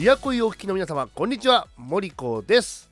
[0.00, 1.68] 琵琶湖お聞きの皆様こんにちは。
[1.76, 2.88] 森子です。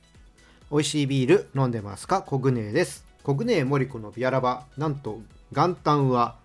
[0.71, 2.21] 美味しいビール飲んでますか？
[2.21, 3.03] コグネです。
[3.23, 4.67] コグネ森子のビアラバ。
[4.77, 5.19] なんと
[5.51, 6.35] 元旦は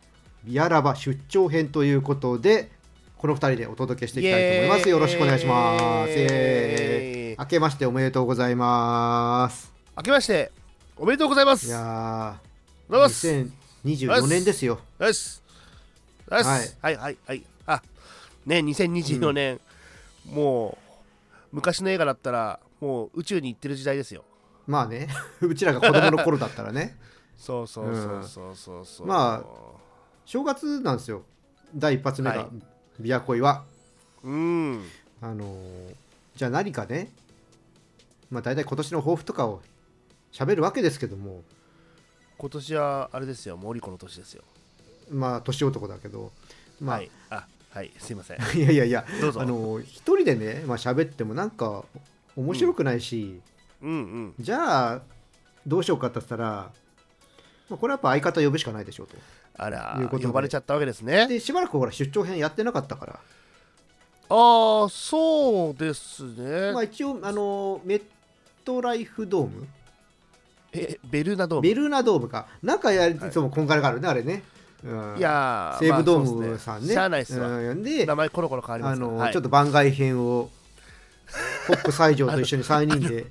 [0.42, 2.70] ビアラバ出張編ということで
[3.18, 4.88] この2人でお届けしていきたいと思います。
[4.88, 6.16] よろしくお願いします。
[6.16, 9.70] 明けましておめでとうございます。
[9.98, 10.50] 明けまして
[10.96, 11.67] おめでとうございます。
[11.67, 12.40] いや
[12.89, 13.28] どうもです。
[13.84, 14.81] 2024年ですよ。
[14.98, 15.42] です
[16.31, 16.96] ですはい。
[16.96, 17.82] はいはいあ
[18.46, 19.61] ね2024年、うん、
[20.30, 20.78] も
[21.52, 24.24] う昔の映画だったらもう宇宙に行ってる時代ですよ。
[24.66, 25.08] まあね。
[25.40, 26.96] うちらが子供の頃だったらね。
[27.36, 29.06] そうそうそうそうそうそう、う。
[29.06, 29.44] ん、まあ
[30.24, 31.22] 正月なんですよ。
[31.74, 32.50] 第一発目が、は
[33.00, 33.64] い、琵琶湖は。
[34.22, 34.84] うん。
[35.20, 35.94] あのー、
[36.36, 37.12] じゃあ何かね
[38.30, 39.62] まあ大体今年の抱負とかを
[40.33, 41.42] 喋るわけですけども。
[42.36, 43.56] 今年はあれですよ。
[43.56, 44.42] 森子の年ですよ。
[45.11, 46.33] まあ年男だけど。
[46.81, 48.39] まあ、はい、あはいすいません。
[48.56, 49.41] いやいやいやどうぞ。
[49.41, 51.84] あの一人でねまあ喋ってもなんか
[52.36, 53.41] 面白くないし、
[53.83, 54.34] うん、うんうん。
[54.39, 55.03] じゃあ
[55.66, 56.70] どうしようかって言ったら、
[57.69, 59.16] まあ、これはやっぱ相方呼ぶしかないでしょうと。
[59.56, 61.27] あら呼ばれちゃったわけですね。
[61.27, 63.12] でしばらくほら出張編やってなかったから。
[64.31, 66.72] ああそうですね。
[66.72, 68.03] まあ一応あのメッ
[68.64, 69.66] トライフドーム？
[70.72, 71.62] えベルナドーム？
[71.62, 72.47] ベルナドームか。
[72.62, 74.44] なんかやりつもこんがらがあるね、あれね
[75.17, 76.93] いや西武ドームさんね。
[76.93, 77.49] しゃあないっすわ。
[77.49, 80.51] うん、で、名前コロコロ変わりますあの、はい、ちょっと番外編を、
[81.67, 83.27] ポップ西条と一緒に3人で。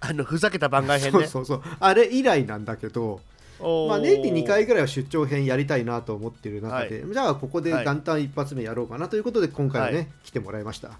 [0.00, 1.18] あのふざけた番外編ね。
[1.20, 1.62] そうそうそう。
[1.80, 3.20] あれ以来なんだけど、
[3.60, 10.90] まあ、年に2回ぐらいは出張編やりたいなと思ってる中で、はい、じゃあここで元旦一発目やろうかなということで今回はね、はい、来てもらいました。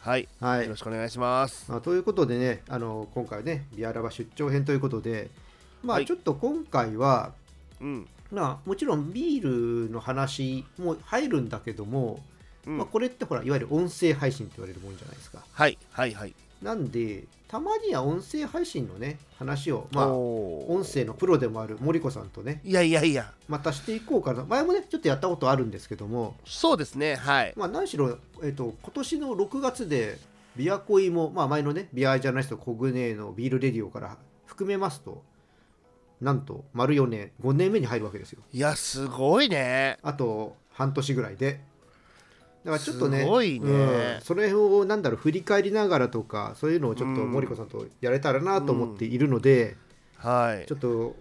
[0.00, 1.70] はい、はい、よろしくお願いします。
[1.70, 5.30] まあ、ということでね、あの今回はね、ビアラバ出張編ということで、
[5.82, 7.32] まあ、ちょっと今回は、
[7.80, 12.20] うん、まあ、もちろんビールの話も入るんだけども、
[12.66, 15.38] うん、まあ、これってほらいわゆる音声配信って言われるもんじゃないですか。
[15.52, 16.34] はいはいはい。
[16.60, 23.32] なんでたまには音声配信のね話をまあ音声のプロでもある森子さんとねいやいやいや。
[23.48, 24.44] またしていこうかな。
[24.44, 26.34] 前もねちょっとやったことあるんですけども。
[26.44, 27.52] そうですねはい。
[27.56, 30.18] まあ何しろ、えーと、今年の6月で
[30.56, 35.22] ビアコイも、まあ、前のねビアジャーナリストコグネーのビールレディオから含めますと
[36.24, 38.40] なんと丸4年5年目に入るわけですよ。
[38.50, 39.98] いやすごいね。
[40.02, 41.60] あと半年ぐらいで。
[42.64, 49.76] だからちょっとねすごいね、うん、それをなんだろう振り返りながらとかそういうのをちょっと森子さんとやれたらなと思っているので、
[50.24, 50.66] うん、はい。
[50.66, 51.14] ちょっと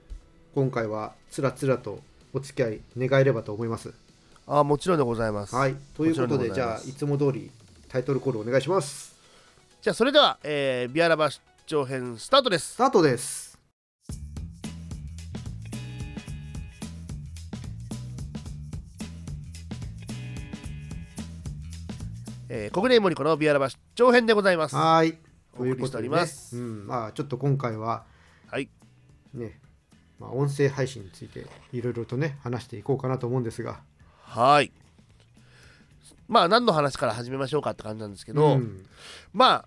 [0.55, 1.99] 今回はつらつらと
[2.31, 3.93] お付き合い願えればと思います。
[4.47, 5.53] あもちろんでございます。
[5.53, 5.75] はい。
[5.95, 7.51] ということでじゃあいつも通り
[7.89, 9.13] タイトルコールお願いします。
[9.81, 12.75] じゃあそれでは、えー、ビアラバ出張編スタートです。
[12.75, 13.52] スタートです
[22.55, 24.75] えー、国連森子のビアラバ出張編でございます。
[24.75, 25.17] はい。
[25.57, 26.15] ということで、ね、
[26.53, 28.03] うん、まあちょっと今回は
[28.45, 28.69] はい。
[29.33, 29.59] ね。
[30.19, 33.81] まあ、音声配信についていろいろとね話していこうかなと思うんですが。
[34.21, 34.71] はい。
[36.27, 38.85] まあ何の話から始めましょうかって感じなんですけど、うん、
[39.33, 39.65] まあ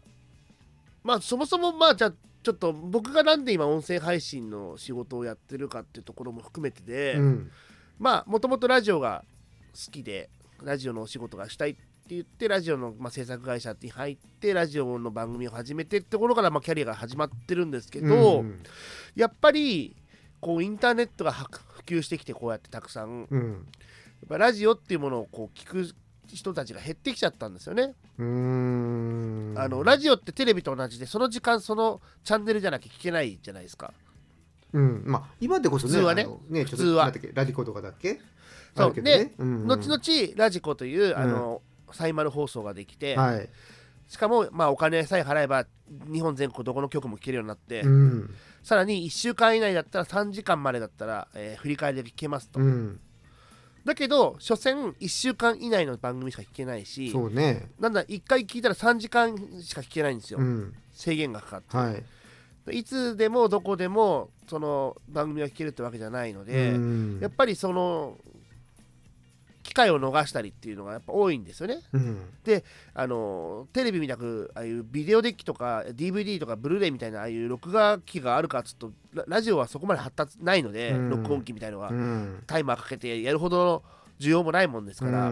[1.03, 2.13] まあそもそもまあじゃあ
[2.45, 7.51] ちょっと僕がなんで今音声配信の仕事をやってるかっていうところも含めてで、うん、
[7.99, 9.25] まあもともとラジオが
[9.75, 10.31] 好きで
[10.63, 18.63] ラジオのお仕事がしたいって言ってラジオの、まあ、制作会社に入ってラジオの番組を始めてってところから、まあ、キャリアが始まってるんですけど、うん、
[19.15, 19.97] やっぱり
[20.41, 21.49] こうインターネットが普
[21.85, 23.57] 及してきてこうやってたくさん、うん、や
[24.27, 25.91] っぱラジオっていうものをこう聞く
[26.29, 27.95] 人たちが減ってきちゃったんですよね。
[28.19, 33.93] あのラジオってテレビと同じでその時間そのチャンネルじゃなきゃ聞けないじゃないですか。
[34.73, 35.03] うん。
[35.07, 37.13] まあ、今でこそね、普通はね、ね普通は。
[37.35, 38.21] ラジコとかだっけ？
[38.77, 39.63] そう、ね、で、うん。
[39.63, 40.01] うん、後々
[40.37, 41.63] ラジコという、あの、
[41.93, 43.49] サイマル放送ができて、はい、
[44.09, 45.67] しかも、まあ、お金さえ払えば
[46.13, 53.01] 日本全国どこの局も聞けるようになって、うん、さらに1週間以内だったら3時間までだったら、えー、振り返りで聞けますと、うん、
[53.85, 62.05] だけど所詮1週間以内の番組しか聞けないしそう、ね、なんだ1回聞いたら3時間しか聞けないんですよ、うん、制限がかかって、はい。
[62.73, 66.75] いつでもどこでもその番組が聞けるってわけじゃないので、
[67.21, 68.36] やっぱりその機
[69.77, 71.83] 会を逃したりっていうのがやっぱ多いんですよね。
[71.93, 72.65] うん、で
[72.95, 78.93] あのテレビみたくああいうビデオデッキとか DVD とかブルーレイみたいなああいう録画機があるかっつと
[79.27, 83.83] ラジオはそこまで発達ないので、うん、録音機みたいのが、うん、タイマーかけてやるほどの
[84.19, 85.31] 需要もないもんですから。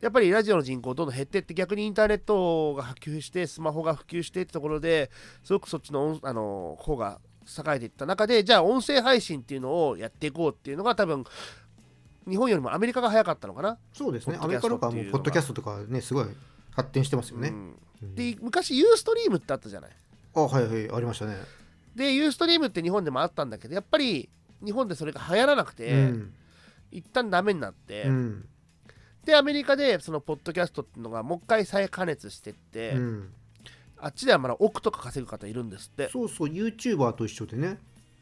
[0.00, 5.10] やっぱりラジオの人口どんどん減ってって逆にインターネットが普及してスマホが普及してってところで
[5.44, 11.24] すごくそっちのあの方が栄えていった中でじゃあ音声配信っていうのをやっていこうっていうのが多分
[12.28, 13.78] 日本よりもアメリカが早かったのかな？
[13.92, 14.38] そうですね。
[14.40, 16.26] アメリカとかもポッドキャストとかねすごい
[16.70, 17.52] 発展してますよね、
[18.00, 19.90] で昔ユーストリームってあったじゃない？
[20.34, 20.90] あはいはい。
[20.90, 21.36] ありましたね。
[21.94, 24.28] でユーストリームって日本でもあったんだけどやっぱり
[24.64, 26.32] 日本でそれが流行らなくて、うん。
[26.92, 28.48] 一旦ダメになって、うん。
[29.24, 33.32] でアメリカでそのポッドキャストっていうのがもう一回再加熱してって、うん。
[33.96, 36.08] あっちではまだ億とか稼ぐ方いるんですって。
[36.10, 37.78] そうそう YouTuber と一緒でね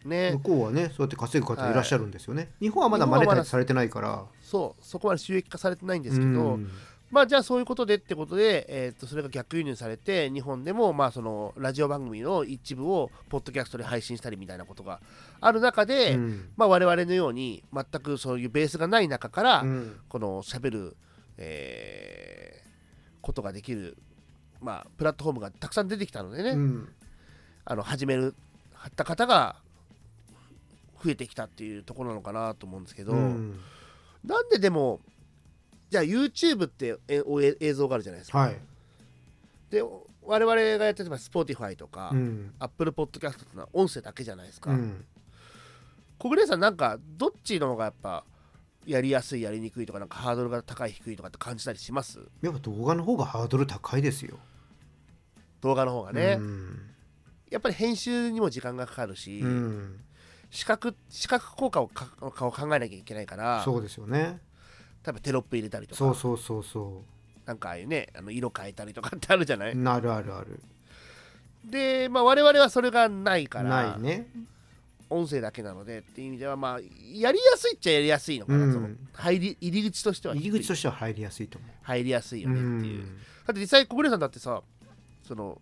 [0.08, 0.32] ね。
[0.32, 4.24] 向こうはねそうやって稼ぐ方いらっしゃるんですよね、日本はまだマネタイズされてないから。
[4.42, 4.84] そう。
[4.84, 6.70] そこまで収益化されてないんですけど、うん。
[7.10, 15.00] まあじゃあそういうことでってことで、えー、とそれが逆輸入されて日本でもまあそのラジオ番組の一部をポッドキャストで配信したりみたいなことが
[15.40, 16.48] ある中で、うん。
[16.56, 20.00] まあ、我々のように全くそういうベースがない中から、うん。
[20.08, 20.96] このしゃべる、
[21.36, 22.68] えー
[23.20, 23.98] ことができる、
[24.62, 26.88] まあ、プラットフォームがたくさん出てきたのでね、うん。
[27.66, 28.34] あの始める
[28.88, 29.56] った方が
[31.02, 33.58] 増えてきたっていうところなのかなと思うんですけど、うん。
[34.24, 35.00] なんででも
[35.90, 38.38] じゃあ YouTube ってえおえ映像があるじゃないですか。
[38.38, 38.56] はい、
[39.70, 39.82] で
[40.22, 44.70] 我々がやってる Spotify とか、うん、Apple Podcast ってのは音声だけじゃないですか。
[44.70, 45.04] うん。
[46.18, 48.24] 小暮さんなんかどっちの方がやっぱ
[48.84, 52.18] やりやすいやりにくいとかなんかハードルが高い低いとかって感じたりします？
[52.42, 54.36] やっぱ動画の方がハードル高いですよ。
[55.60, 56.80] 動画の方がね、うん。
[57.50, 60.00] やっぱり編集にも時間がかかるし、うん
[60.50, 64.40] 視覚視覚効果をかを考えなきゃいけないからそうですよね。
[65.04, 67.02] 例えばテロップ入れたりとかそうそうそうそ。
[67.46, 69.72] なんかああいうねあの色変えたりとかってあるじゃない？
[69.72, 70.60] うなるあるある。
[71.64, 74.26] で、まあ、我々はそれがないからないね。
[75.10, 81.70] 音声だけなのでっていう意味ではまあやりやすいっちゃやりやすいのかな、うんその入り入り口としては入り口としては入りやすいと思う。
[81.82, 83.16] 入りやすいよねっていう、ん
[83.46, 84.62] だって実際小暮さんだってさ
[85.26, 85.60] その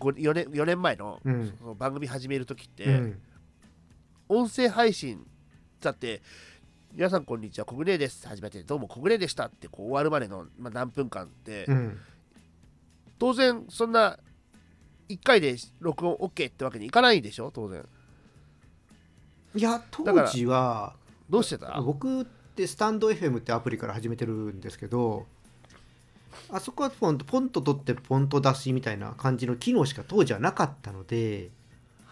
[0.00, 3.18] 4, 年4年前の,、うんその番組始める時って、うん
[4.28, 5.26] 音声配信。
[5.80, 6.22] だって
[6.94, 7.66] 皆さんこんにちは。
[7.66, 8.26] 小暮です。
[8.26, 11.98] 始めてどうも小暮でしたってこう終わるまでの、まあ、何分間って、うん。
[13.18, 14.18] 当然そんな
[15.10, 17.50] 1回で録音 OK ってわけにいかないでしょ？
[17.52, 17.84] 当然。
[19.54, 20.94] いや当時は
[21.28, 21.78] どうしてた？
[21.82, 25.26] 僕ってスタンド FM ってアプリから始めてるんですけど
[26.50, 31.50] あそこはポンとポンと取ってポンと出しみたいな感じの機能しか当時はなかったので、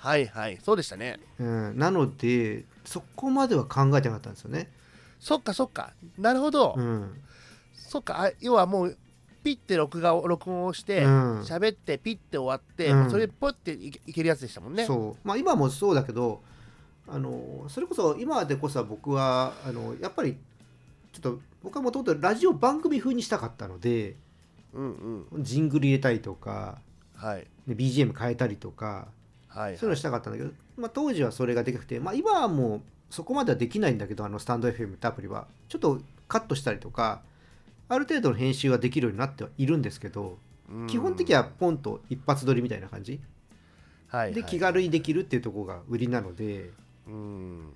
[0.03, 1.21] はいはいそうでしたね。
[1.39, 4.69] うん、なのでそこまでは考えてなかったんですよね。
[5.21, 5.93] そっかそっか。
[6.19, 7.23] なるほど、うん。
[7.73, 8.99] そっかあ要はもう
[9.45, 11.41] ピッて録画を録音をしてうん。
[11.43, 13.11] 喋、ってピッて終わって、うん。
[13.13, 14.87] それポッていけいけるやつでしたもんね。
[14.87, 15.29] そう。
[15.29, 16.43] まあ今もそうだけど
[17.07, 20.37] あのそれこそ今でこそ僕はあのやっぱり
[21.13, 24.17] ちょっと僕はもともとラジオ番組風にしたかったので
[24.75, 25.45] うんうん。
[25.45, 26.81] ジングル入れたりとか、
[27.15, 27.47] はい。
[27.69, 29.07] ね BGM 変えたりとか
[29.55, 35.47] はいそういうのしたかったんだけど、まあ、当時はそれができなくて、まあ、今はもうそこまではできないんだけどあのスタンド FM ってアプリは。
[35.69, 37.23] ちょっとカットしたりとか
[37.89, 40.39] ある程度の編集はできるようになってはいるんですけど
[40.71, 40.87] うん。
[40.87, 43.21] 基本的にはポンと一発撮りみたいな感じ。
[44.09, 46.71] はいで気軽にできるっていうところが売りなので。
[47.07, 47.73] うん。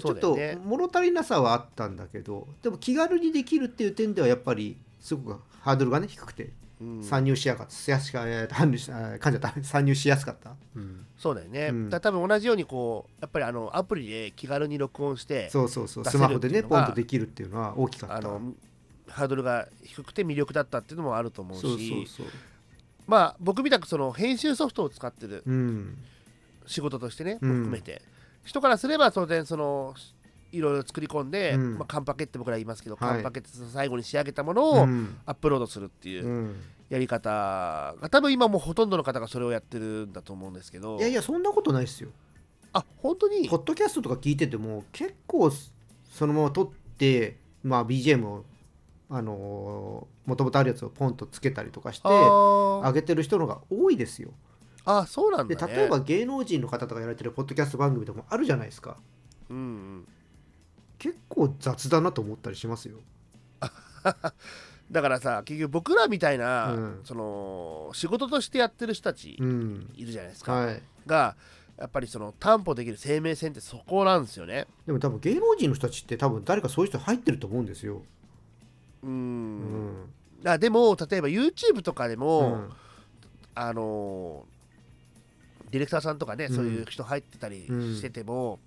[0.00, 6.44] ちょっと物足りなさはあったんだけどでも気軽にできるっていう点ではやっぱりすごくハードルがね低くて。
[6.44, 6.63] うん
[7.02, 7.72] 参入しやかった。
[7.72, 9.54] しやすかえー参入しあ噛んじゃった。
[9.62, 11.06] 参入しやすかった、うん。
[11.16, 11.90] そうだよね、うん。
[11.90, 16.04] 多分同じようにこうやっぱりあのアプリで気軽に録音してそうそうそう。
[16.04, 18.16] スマホでねポンとできるっていうのは大きかった。
[18.16, 18.52] あの
[19.08, 21.60] ハードルが低くて魅力だったっていうのもあると思うし。
[21.60, 22.26] そうそうそう。
[23.06, 25.98] まあ僕みたくその編集ソフトを使ってるうん。
[26.66, 27.50] 仕事としてね、うん。
[27.50, 28.02] 含めて。
[28.44, 29.94] 人からすれば当然その
[30.56, 31.78] いろいろ作り込んで、うん。
[31.78, 33.14] まあ、カンパケって僕ら言いますけど、はい。
[33.14, 35.16] カンパケって最後に仕上げたものうをん。
[35.26, 36.56] アップロードするっていううん。
[36.90, 40.98] やり方が多分今もうほとんどの方がそれをやってるんだと思うんですけど。
[40.98, 42.10] いやいやそんなことないですよ。
[42.72, 43.48] あ本当に？
[43.48, 45.50] ポッドキャストとか聞いてても結構
[46.10, 48.44] そのまま撮ってまあ BGM を
[49.08, 54.30] あのもともとあるやつをポンとつけたりとかして上げてる人の方が多いですよ。
[54.84, 55.74] あそうなんでだね。
[55.74, 58.98] 例えば芸能人の方とかやられてるポッドキャスト番組とかもあるじゃないですか
[61.04, 62.96] 結構雑だなと思ったりしますよ。
[64.90, 67.00] だからさ結局僕らみたいな、うん。
[67.04, 69.90] その仕事としてやってる人たちうん。
[69.96, 70.82] いるじゃないですか、はい。
[71.04, 71.36] が
[71.76, 74.66] やっぱりその担保できる生命線ってそこなんですよね。
[74.86, 78.00] でも多分芸能人の人たちって多分誰かそういう人入ってると思うんですよ。
[79.02, 79.60] ううん。
[80.04, 80.12] ん。
[80.46, 82.70] あでも例えば YouTube とかでも、うん。
[83.54, 84.54] あのー
[85.70, 87.94] ディレクターさんとかね、うんそういう人入ってたりうん。
[87.96, 88.58] してても、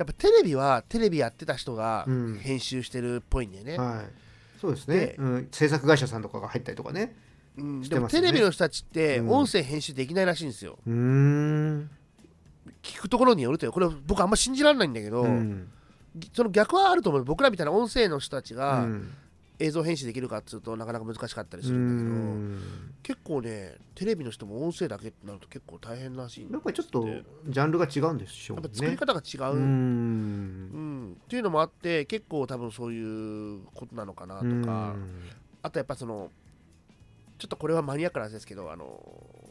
[0.00, 2.38] やっぱテレビはテレビやってた人がうん。
[2.38, 4.58] 編集してるっぽいんだよね、はい。
[4.58, 4.96] そうですね。
[4.96, 7.14] で、うん、制作会社さんとかが入ったりとかね。
[7.58, 7.82] うん。
[7.82, 9.30] でもテレビの人たちってうん。
[9.30, 11.90] 音声編集できないらしいんですよ、うーん。
[12.82, 13.72] 聞くところによるとよ。
[13.72, 15.68] これ僕あんま信じられないんだけど、うん。
[16.32, 17.24] その逆はあると思う。
[17.24, 19.06] 僕らみたいな音声の人たちうがん
[19.60, 22.58] 映像編集できるかっつうとなかなか難しかったりするん
[23.04, 27.06] だけど結構ねテレビの人も音声だけってなると結構大変らしいやっぱりちょっと
[27.46, 28.62] ジャンルが違うんでしょうね。
[28.64, 29.56] やっぱ作り方が違う。
[29.56, 31.16] うん。
[31.22, 34.96] っていうのもあって結構多分そういうことなのかなとか。
[35.62, 36.30] あとやっぱその
[37.38, 39.00] ちょっとこれはマニアックなんですけどあの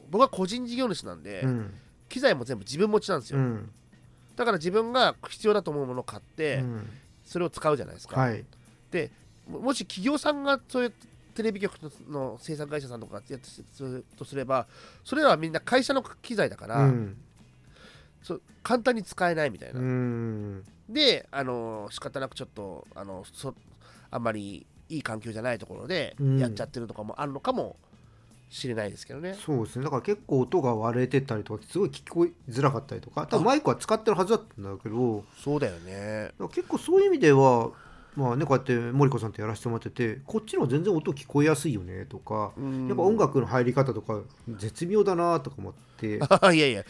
[0.09, 1.73] 僕は個人事業主なんで、うん、
[2.07, 3.69] 機材も全部自分持ちなんですよ、うん、
[4.35, 6.89] だから自分が必要だと思うものを買って、うん、
[7.25, 8.43] それを使うじゃないですか、はい、
[8.91, 9.11] で
[9.49, 10.93] もし企業さんがそういう
[11.33, 11.73] テレビ局
[12.09, 13.63] の制作会社さんとかやってす
[14.17, 14.67] とすれば
[15.03, 17.17] それらはみんな会社の機材だから、うん、
[18.21, 19.79] そ簡単に使えないみたいな。
[20.89, 23.53] であの仕方なくちょっとあのそ
[24.11, 27.77] あんまりいい環境じゃないところでやっちゃってるとかもあるのかも
[28.49, 29.85] しれないですけどね、そうですね。
[29.85, 36.31] だから結構音が割れてたりとかすごい聞こえづらかったりとか多分マイクは使ってるはずだったんだけどそうだよね。
[36.51, 37.69] 結構そういう意味では
[38.15, 42.51] まあねこうやって森子さんとやらせてもらっててこっちの全然音聞こえやすいよねとか
[42.87, 46.17] やっぱ音楽の入り方とか絶妙だなとか思って
[46.53, 46.83] いやいや。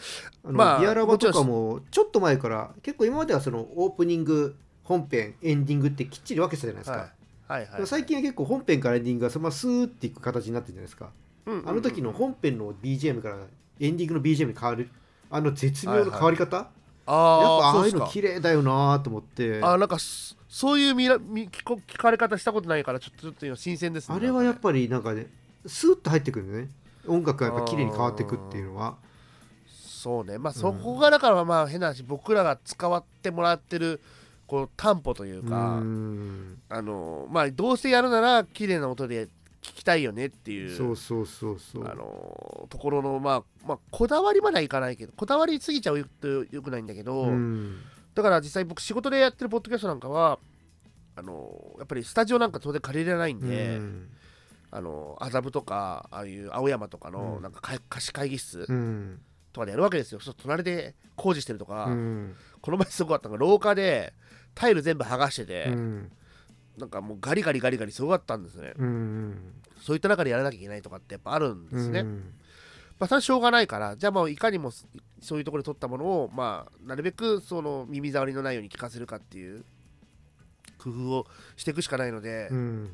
[0.44, 7.10] あの、まあ、ビアラバとかもちょっと前から結構今まではそのオープニング本編エンディングってきっちり分けてたじゃないですか、はい。
[7.50, 11.10] はいはい、最近は結構本編からエンディングがそのままスーっていく形になってるじゃないですか、
[11.46, 13.36] うんうんうん、あの時の本編の BGM から
[13.80, 14.88] エンディングの BGM に変わる
[15.30, 16.79] あの絶妙な変わり方、はいはい、
[17.12, 19.60] あやっぱああいうの綺麗だよなと思って。
[19.62, 25.26] あなんかそういう見ら見聞こ聞かれ方したことないからちょっとちょっと今新鮮ですねあれはやっぱりなんかね
[25.66, 26.68] スーッと入ってくるね。
[27.06, 28.96] 音楽がやっぱ綺麗に変わっていくっていうのは。
[29.66, 30.38] そうね。
[30.38, 34.00] まあそこがだからまあ変な話僕らが使わってもらってる
[34.46, 39.28] こう担保というかあのまあどうせやるなら綺麗な音で
[39.62, 41.88] 聞きたいよねっていうそうそうそうそう。
[41.88, 47.28] あのところのまあまあこだわりまではいかないけどこだわりすぎちゃうとよくないんだけど
[48.14, 50.38] だから実際僕仕事でやってるポッドキャストなんかは
[51.16, 54.08] あのやっぱりスタジオなんか当然借りれないんで、うん、
[54.70, 58.66] あの麻布とかああいう青山とかのなんか貸し会議室
[59.52, 64.14] とかでやるわけですよ、そ隣で工事してるとか、うん、この前すごかったのが廊下で
[64.54, 66.12] タイル全部剥がしてて、うん、
[66.80, 68.74] なんかもうガリガリガリガリすごかったんですね、
[69.80, 74.70] そういった中でやらなきゃいけないとかってやっぱあるんですね、まあ、それはしょうがないからじゃあもういかにも
[75.20, 79.64] そういうところで撮ったものを、まあ、なるべくその耳障りのないように聞かせるかっていう
[80.78, 82.90] 工夫をしていくしかないので、うん、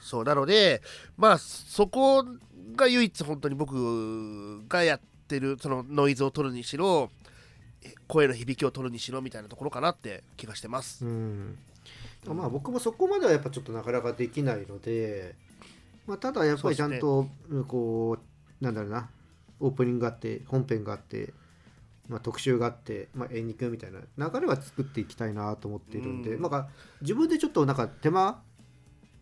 [0.00, 0.82] そうなので
[1.16, 2.24] まあそこ
[2.76, 7.10] が唯一本当に僕がやってるそのノイズを取るにしろ
[8.06, 11.04] 声の響きを取るにしろみたいなところかなって気がしてます。
[11.04, 11.58] うん
[12.26, 15.34] まあ僕もそこまではやっぱちょっとなかなかできないので、
[16.06, 17.28] まあ、ただやっぱりちゃんと
[17.66, 18.18] こ
[18.60, 19.08] うなんだろうな
[19.60, 21.32] オープニングがあって本編があって
[22.08, 26.68] まあ、特集があって、まあ、演劇みたいな流れは作っていきたいなと思っているんで、うん、なんか
[27.02, 28.40] 自分でちょっとなんか手間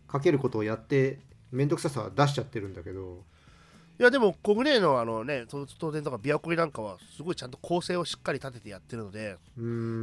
[0.07, 1.19] かけることをやって
[1.51, 3.23] 面倒くささは出しちゃってるんだけど
[3.99, 9.37] いやでもコグネのあのね当然とかビアコリなんかはすごいちゃんと構成をしっかり立ててやってるので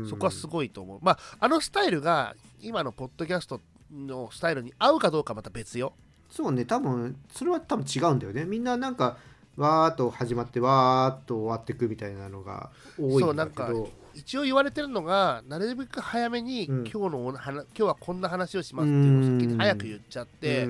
[0.09, 0.99] そこはすごいと思う。
[1.01, 3.61] まああのスタイルが今のポッドキャスト
[3.93, 5.95] のスタイルに合うかどうかまた別よ。
[6.29, 8.45] そうね多分それは多分違うんだよね。
[8.45, 9.17] みんななんか
[9.57, 13.91] わーっと始まってわーっと終わっていくみたいなのが多いんだけど。
[14.17, 20.69] 一応言われてるのがなるべく早めに、今日の今日はこんな話をしますっていうのを先に早く言っちゃって、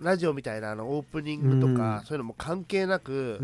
[0.00, 3.38] ラジオみたいなあのオープニングとか、そういうのも関係なく、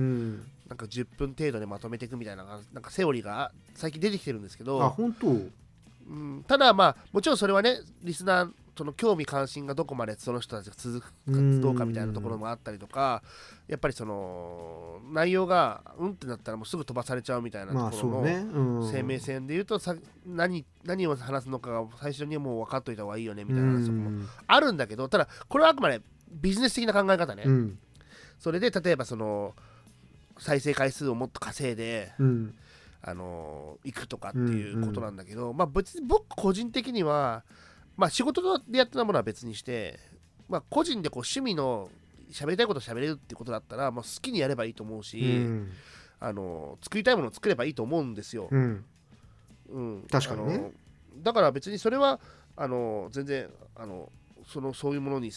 [0.69, 13.23] なんか10分程度でまとめていくみたいななんかセオリーが最近出てきてるんですけどあ本当、うん、ただまあもちろんそれはねリスナーその興味関心がどこまでその人たちが続くかどうかみたいなところもあったりとか
[13.69, 19.95] やっぱりその内容がうんってなったらもうすぐ飛ばされちゃうみたいなところの生命線で言うとさ
[20.25, 27.45] 何何を話すのかが最初にもう分かっといた方がいいよねみたいな話もあるんだけどただこれはあくまでビジネス的な考え方ね、
[28.39, 29.55] それで例えばその
[30.39, 32.13] 再生回数をもっと稼いで、
[33.03, 37.45] あの行くとかっていうことなんだけど、まあ別に僕個人的には
[37.97, 39.99] まあ仕事でやってたものは別にして、
[40.49, 41.91] まあ、個人でこう趣味の
[42.33, 45.71] 喋りたいこと喋れるってことだったら、まあ、好きにやればいいと思うし、うん、
[46.19, 48.49] あの作りたいものを作ればいいと思うんですよ。
[48.51, 48.85] うん、
[49.69, 50.71] うん、確かにね。
[51.19, 52.21] だから別にそれは
[52.57, 54.11] あの全然あの
[54.47, 55.31] そのそういうものに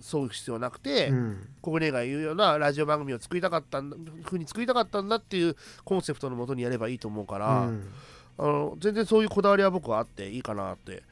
[0.00, 7.92] 沿う必要なくて、うん、コグネが言うようなラジオ番組を作りたかったんだふうに作りたかったんだっていうコンセプトのもとにやればいいと思うから、うん、
[8.38, 11.02] あの全然そういうこだわりは僕はあっていいかなって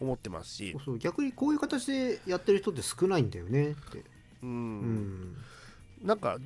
[0.00, 0.54] 思ってます。
[0.54, 4.04] し逆にこういう形でやってる人って少ないんだよねって。
[4.42, 5.36] うん、うん、
[6.02, 6.38] なんか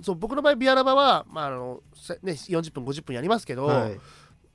[0.00, 1.82] そう僕の場合ビアラバは、まああの
[2.22, 4.00] ね、40分50分やりますけど、はい、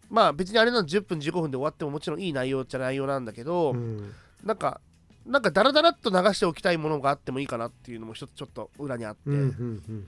[0.10, 4.13] まあ別にあれの10分15分で終わってももちろんいい内容っちゃ内容なんだけど、うん、
[4.44, 4.82] なんか
[5.27, 10.05] なんかダラダラっと流しておきたいものがあってもいいかなっていうのも一つちょっと裏にあって、うんうんうんうん。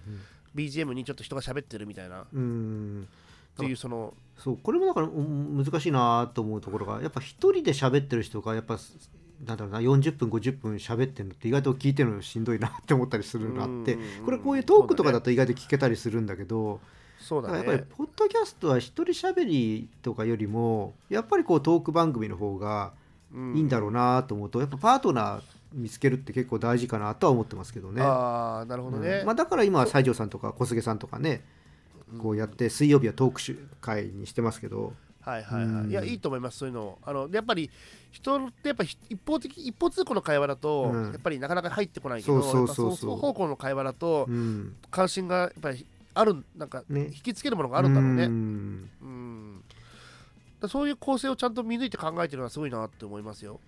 [0.56, 2.22] BGM にちょっと人が喋ってるみたいな。
[2.22, 3.08] っうん。
[3.58, 8.78] ていうそのそうこれもだからうん難しいなと思うところがやっぱ一人で喋ってる人がやっぱ
[9.46, 16.80] なんだろうな40分50分喋ってるのって意外と聞いてるのしんどいなって思ったりするのがあってこれこういうトークとかだと意外と聞けたりするんだけど
[17.20, 22.99] そうだだからやっねぱりポッドキャストは一人喋りとかよりもやっぱりこうトーク番組の方がうん
[23.34, 25.42] いいんだろうなと思うとやっぱパートナー
[25.74, 28.02] 見つけるって結構大事かなとは思ってますけどね。
[28.02, 29.26] ああなるほどね、うん。
[29.26, 31.44] まあ、だから今は西条さんとか小菅さんとかね
[32.18, 35.92] こうやって水曜日はトーク会にしてますけど、はいはいはい、うん。
[35.92, 36.98] いやいいと思いますそういうの。
[37.04, 37.70] あのやっぱり
[38.12, 41.12] 人ってやっぱ一方的一方通行の会話だと、うん。
[41.12, 44.76] やっぱりなかなか入ってこないけどそうそうそう方向の会話だとうん。
[44.90, 47.12] 関心がやっぱりあるなんかね。
[47.14, 48.30] 引きつけるものがあるんだろうね、ん。
[48.30, 48.90] うん。
[49.04, 49.06] だ
[50.68, 53.60] そういう構成をちゃんと見抜いて考えてるのはすごいなって思いますよ。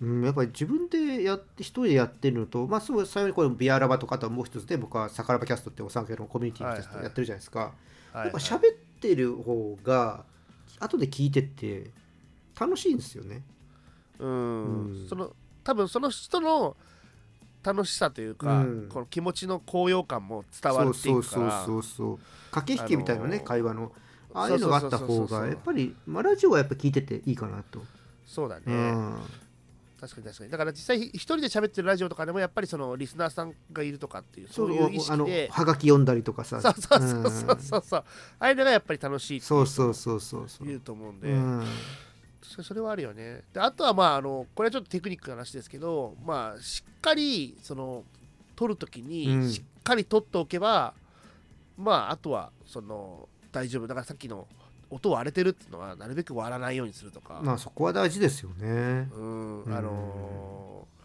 [0.00, 7.04] うん、やっぱり自分でやって一人でやってるのと、まあ、すごい最後にこれビアラバとかあともう一つで僕はサカラバキャストってお酒のコミュニティのキャストはいはい。
[7.04, 7.70] やってるじゃないですか、はい
[8.16, 8.60] やっぱ喋っ
[9.00, 10.24] てる方が
[10.80, 11.90] 後で聞いてって
[12.58, 13.42] 楽しいんですよね。
[14.18, 14.84] うん。
[15.00, 15.08] うん。
[15.08, 16.76] その多分その人の
[17.62, 18.88] 楽しさというか、うん。
[18.88, 22.18] この気持ちの高揚感も伝わっていそうそうくからそうそう。
[22.52, 23.44] 駆け引きみたいなね、あのー。
[23.44, 23.92] 会話の
[24.36, 27.82] ああいうのがあった方がやっぱり、まあ、ラジオはやっぱ聞いてていいかなと。
[28.26, 29.18] そうだね、うん。
[29.98, 30.50] 確かに確かに。
[30.50, 36.60] だから実際一人で喋ってるラジオとかでもやっぱりそのリスナーさんがいるとかっていうそういう意識ではがき読んだりとかさ。
[36.60, 37.82] そうそうそうそうそう。
[37.86, 38.04] そうあ
[38.40, 40.66] あいうのがやっぱり楽しいそうそうそうそうそう。
[40.66, 41.64] 言うと思うんで、うん。
[42.42, 43.42] そそれはあるよね。
[43.54, 48.04] であとはまああのこれはちょっとテクニックな話ですけどまあしっかりその
[48.54, 49.08] 撮るときうん。
[49.08, 50.94] にしっかり撮っておけば、
[51.78, 53.86] まああとはその大丈夫。
[53.86, 54.46] だからさっきの
[54.90, 59.08] 音割れてるっていうのはなるべく割らないようにするとか、まあそこは大事ですよね。
[59.14, 59.64] うん。
[59.64, 59.76] うん。
[59.76, 60.96] あのー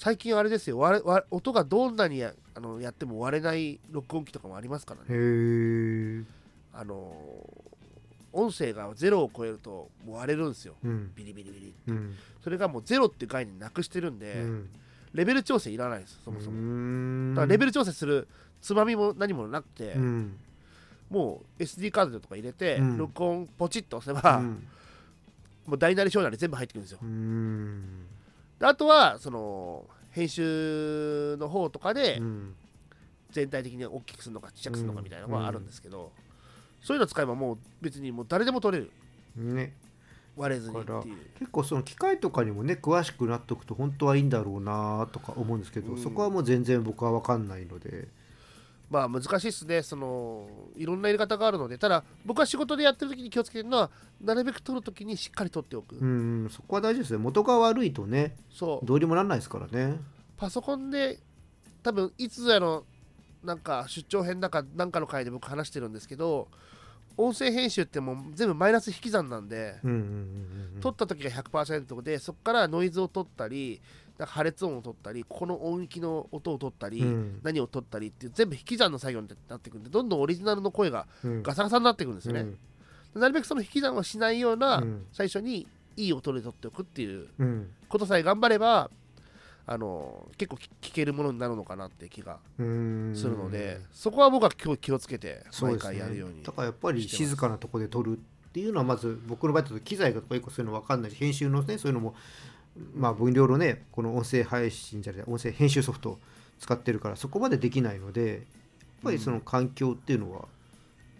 [0.00, 0.78] 最近あれですよ。
[0.78, 6.24] 割れ割れ音がどんなにやあのやっても割れない録音機とかもありますからへねえ。
[6.72, 7.68] あのー
[8.30, 10.74] 音声がゼロを超えるともう割れるんですよ。
[10.84, 11.10] うん。
[11.16, 12.14] ビリビリビリうん。
[12.44, 14.68] それがもうゼロっていう概念なくしてるんで、うん。
[15.14, 18.28] レベル調整いらないですそもそも、もだからレベル調整する
[18.60, 20.36] つまみも何もなくて、うん
[21.10, 22.96] もう SD カードとか入れて、うん。
[22.98, 24.66] 録音ポチッと押せば、うん。
[25.66, 26.98] もう大なり小なり全部入ってくるんですよ。
[27.02, 28.06] うん。
[28.58, 32.54] であとはその編集の方とかでうん。
[33.30, 36.12] 全体的に大きくするのかちっちゃくするのかみたいなのがあるんですけど、
[36.80, 38.90] そういうの使えばもう別にもう誰でも撮れる。
[39.36, 39.74] ね。
[40.34, 41.16] 割れずにっていう。
[41.38, 46.02] 結構その機械とかにもね詳しくなっておくと本当はいいんだろうなとか思うんですけど、うん。
[46.02, 48.08] そこはもう全然僕は分かんないので
[48.90, 49.82] まあ難しいっすね。
[49.82, 57.18] そのいろんなやり方があるのでただ僕は仕事でやってる時に気をつけてるのはなるべく撮る時にしっかり撮っておく、うんそこは大事ですね。
[57.18, 58.86] 元が悪いとねそう。
[58.86, 59.98] どうにもなんないですからね。
[60.36, 61.18] パソコンで
[61.82, 62.84] 多分いつやの
[63.44, 66.48] なんか出張編だかなんかの回で僕話してるんですけど
[67.16, 70.14] 音声編集ってもう全部マイナス引き算なんで、うんうんうんう
[70.78, 73.80] ん撮った時が100%でそこからノイズを取ったり
[74.18, 77.40] なんか破裂音を取ったりこの音域の音を取ったり、うん。
[77.42, 81.42] 何を取ったりっていう全部引き算の作業になってくるんでどんどんオリジナルの声がうん。
[81.42, 82.46] ガサガサになってくるんですよね、
[83.14, 85.06] なるべくその引き算をしないようなうん。
[85.12, 87.70] 最初にいい音で取っておくっていううん。
[87.88, 88.90] ことさえ頑張れば
[89.66, 93.12] あの結構聞聞けるものになるのかなって気がうん。
[93.14, 102.14] するので、そこは僕は今日気をつけて毎回やるようにだからやっぱり静かなところで撮るっていうのはまず僕の場合だと機材が結構そういうの分かんないし編集のねそういうのも
[102.94, 106.18] まあ分量のねこの音声配信じゃない音声編集ソフトを
[106.58, 108.40] 使ってるからそこまでできないのでやっ
[109.04, 110.46] ぱりその環境っていうのは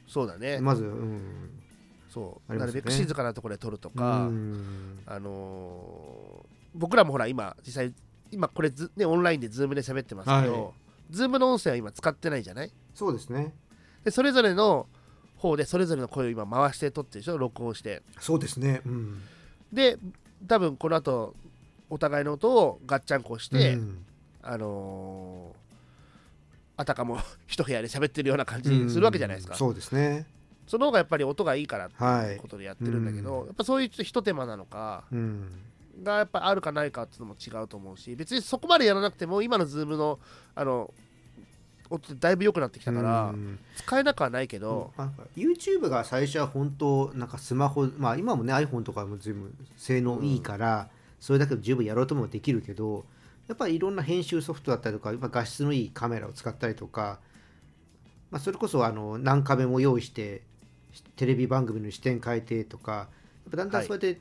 [0.07, 1.51] そうだね、まずうん。
[2.09, 4.99] そう、なるべく静かなところで撮るというか、ん。
[5.07, 7.93] あのー僕らもほら今実際
[8.31, 10.73] 今これず、ね、オンラインで Zoom で喋ってますけど、はい。
[11.11, 12.73] Zoom の音声は今使ってないじゃない？
[12.95, 13.53] そうですね。
[14.05, 14.87] でそれぞれの
[15.37, 17.37] 方でそれぞれの声を今回して撮ってるでしょ？
[17.39, 18.03] 録音して。
[18.21, 18.81] そうですね。
[18.87, 19.23] うん。
[19.73, 19.99] で
[20.47, 21.35] 多分この後
[21.91, 24.05] お互いの音をガッチャンコして、うん。
[24.43, 25.59] あのー
[26.81, 30.27] あたかも 一部屋で喋ってるような感じにするわけじゃないですか、うんそうですね。
[30.69, 32.35] その方がやっぱり音がいいからってはい。
[32.35, 33.47] いうことでやってるんだけど、うん。
[33.47, 35.49] やっぱそういうひと手間なのかうん。
[36.05, 40.21] がやっぱあるかないかっていうのも違うと思うし別にそこまでやらなくても今のズームの
[40.55, 40.95] あの
[41.91, 43.59] 音ってだいぶ良くなってきたから、うん。
[43.75, 45.15] 使えなくはないけど、なん。
[45.15, 50.91] か YouTube が最初は本当なんかスマホまあ今もね iPhone とかも全部性能いいから、
[51.21, 53.05] それだけで十分やろうともできるけど
[53.49, 57.19] やっぱりいろんな編集ソフトだったりとかやっぱ画質のいいカメラを使ったりとか、
[58.31, 60.43] まあ、それこそあの何カメも用意して
[61.17, 63.09] テレビ番組の視点変えてとかやっ
[63.51, 64.21] ぱだんだんそうやって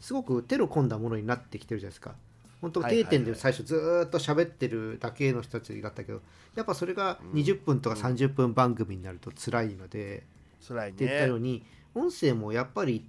[0.00, 2.14] すごく手の込んだものになってきてるじゃないですか。
[2.60, 6.22] 本当定点で最初ずーっと喋ってるだけの人たちだったけど
[6.54, 10.24] やっぱそれが20分とか30分番組になると辛いので、
[10.66, 13.06] 辛いって言ったようねに音声もやっぱり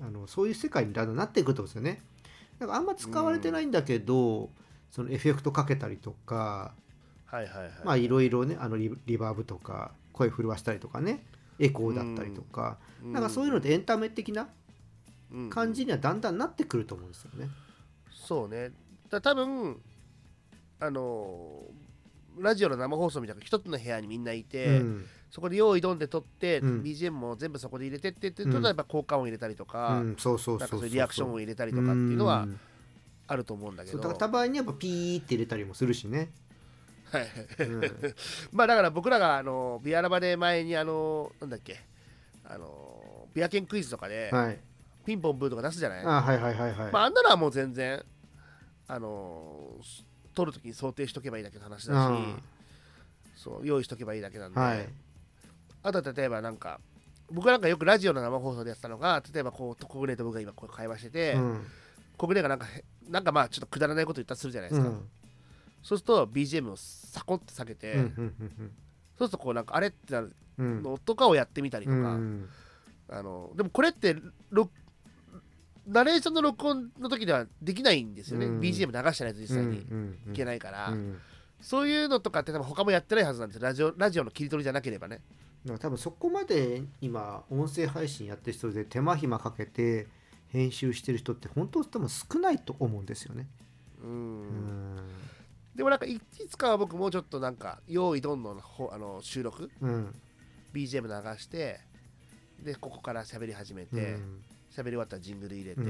[0.00, 2.02] あのそういう世界にだんだんなっていくと思うんですよね。
[2.60, 4.50] だからあんま使われてないんだけど、
[4.90, 6.74] そのエフェクトかけたりとか
[7.24, 11.24] はいはいはいまあいろいろねあのリリバーブとか声震わしたりとかね
[11.58, 14.48] エコーだったりとか、なんかそういうのでエンタメ的な
[15.32, 17.48] うん感じにはだんだんなってくると思うんですよね。
[18.12, 18.72] そうね。
[19.08, 19.80] だ多分
[20.80, 21.64] あの
[22.38, 26.82] ラジオの生放送みたいな一つの部屋にみんないて、うんそこで用意どんで撮って、うん。
[26.82, 28.62] BGM も全部そこで入れてってってうん。
[28.62, 30.78] 例えば効果音入れたりとか、うん、そうそうそうそう。
[30.80, 32.60] そういうリアクションを入れたりとかっていうのはん
[33.28, 36.30] あると思うんだけど、そうだからたまにやっぱピーって入れたりもするしね。
[37.12, 37.28] はい
[37.60, 37.80] うん
[38.52, 41.80] まあだから僕らがあのビアラバで前にあのなんだっけ
[42.44, 44.58] あのビアケンクイズとかで、はい。
[45.04, 46.04] ピンポンブーとか出すじゃない？
[46.04, 46.92] あはいはいはいはい。
[46.92, 48.04] まあ、あんなのはもう全然
[48.86, 49.76] あの
[50.34, 52.38] 撮るときに想定しとけばいいだけの話だしあ
[53.36, 54.88] そう用意しとけばいいだけなんで、はい。
[55.82, 56.80] あとは例えばなんか
[57.30, 61.66] 僕なんかよくラジオの生放送でやってたのが例えばこう小暮と僕が今こう会話してて、うん。
[62.16, 65.08] 小暮がなんかへなんかまあちょっとくだらないこと言ったりするじゃないですか、うん。
[65.82, 68.72] そうすると BGM をサコッて下げて、うんうん
[69.18, 72.48] そうするとこうなんかあれってなるのとかをやってみたりとか、うん。
[73.08, 74.16] あのでもこれって
[74.50, 74.70] ろ
[75.86, 78.60] ナレーションの録音の時ではできないんですよね、うん。
[78.60, 79.78] BGM 流してないと実際に
[80.30, 81.18] いけないから、うん。
[81.60, 83.62] そういうのとかって多分他もやってないはずなんですよ。
[83.62, 85.20] ラジオラジオの切り取りじゃなければね
[85.64, 90.06] だから多分そこまで今音声配信やってる人で手間暇かけて
[90.48, 93.46] 編集してる人って本当多分少ないと思うんですよね。
[94.02, 94.10] うん。
[94.10, 94.96] うん
[95.76, 99.70] でもなんかいいつかは僕もうちょっとなんか用意どんどんあの収録？
[99.80, 100.14] うん。
[100.74, 101.80] BGM 流して
[102.62, 104.42] でここから喋り始めうてん。
[104.70, 105.86] 喋、り終わったらジングル入れて、うん。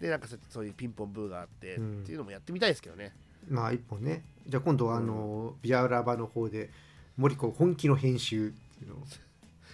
[0.00, 2.02] でなんかそういうピンポンブーがあって、うん。
[2.02, 3.14] っていうのもやってみたいですけどね。
[3.48, 4.22] まあ一本ね。
[4.46, 6.70] じゃあ今度はあの、ビアラバの方で
[7.16, 8.98] 森子本気の編集っていうのを。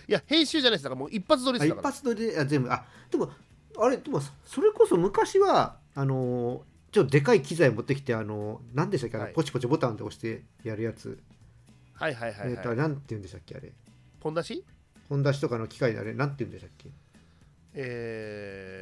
[0.08, 0.84] いや編集じゃないです。
[0.84, 1.68] だからもう一発撮りです。
[1.68, 1.88] だから。
[1.88, 2.72] 発撮りであ全部。
[2.72, 3.30] あでも
[3.78, 9.34] あれでもそれこそ昔はあのちょっとでかい機材持ってきてあの何でしたっけあの、はい。
[9.34, 11.18] ポチポチボタンで押してやるやつ、
[11.94, 12.50] はいはいはい、はい。
[12.52, 13.72] えっ、とあれなんて言うんでしたっけあれ。
[14.20, 14.64] ポン出し？
[15.08, 16.90] 本出しとかの機械であれなんて言うんでしたっけ？
[17.74, 18.72] え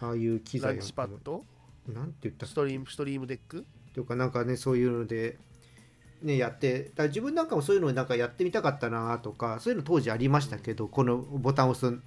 [0.00, 1.44] ああいう機ー、ラ材ンチパッド？
[1.88, 3.64] なんて言ったっストリームストリームデック？
[3.94, 5.38] けとかなんかねそういうので
[6.22, 12.02] ねやってだ自分なんかもそういうのなんかやってみたかったなとかそういうの当時ありましたけど、このボタンを押すと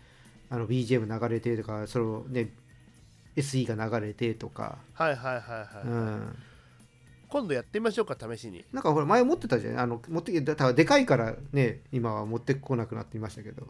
[0.49, 2.52] あの BGM 流れてとかそのね
[3.36, 6.36] SE が流れてとか、はいはいはいはい、うん、
[7.28, 8.63] 今度やってみましょうか試しに。
[8.71, 9.80] なんかほら前持ってたじゃん。
[9.80, 13.67] あの持ってきてだからでかいからね今は持ってこなくなっていましたけど。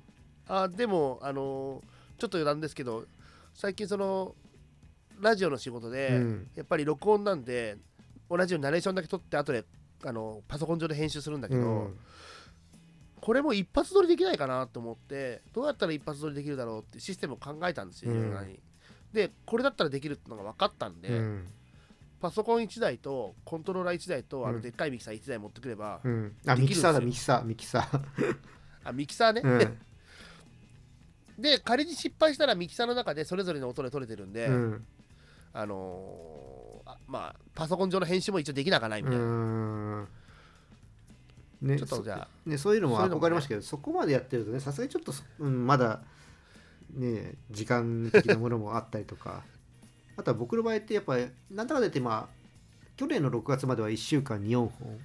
[0.48, 3.06] あでもあのーちょっと余談ですけど
[3.54, 4.36] 最近その
[5.20, 6.48] ラジオの仕事で、うん。
[6.56, 7.78] やっぱり録音なんで
[8.30, 9.64] 同じようにナレーションだけ撮って後で
[10.06, 12.00] あのパソコン上で編集するんだけど、うん。
[13.22, 18.60] これも一発撮りできないかなと思ってどうやったら一発撮りできるだろうってシステムを考えたんですよ、うん。
[19.14, 21.48] でこれだったらできるってのが分かったんで、うん。
[22.20, 24.56] パソコン1台とコントローラー1台とあうん。
[24.58, 28.02] のでっかいミキサー1台持ってくれば、うん、あミキサーだミキサーミキサー、
[28.84, 31.42] あミキサーね、うん。
[31.42, 34.86] で仮に失敗したらミキサーの中でそれぞれの音で撮れてるんで、うん。
[35.54, 36.73] あのーあ
[37.08, 40.08] まあパソコン上の編集も一応できなかないみたいな、うん。
[41.62, 46.02] ねちょっとじゃそね、そういうのも憧れましたけどそこまでやってるとねさすがにちょっと、うん、まだ
[46.94, 49.44] ね時間的なものもあったりとか。
[50.16, 52.44] あとは僕の場合ってやっぱりなんだかんだ言ってまあ
[52.96, 55.00] 去年の6月までは1週間に4本、